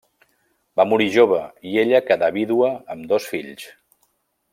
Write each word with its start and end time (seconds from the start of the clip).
Va 0.79 0.85
morir 0.93 1.07
jove 1.15 1.41
i 1.71 1.75
ella 1.83 2.01
quedà 2.07 2.31
vídua 2.41 2.71
amb 2.95 3.05
dos 3.13 3.29
fills. 3.35 3.69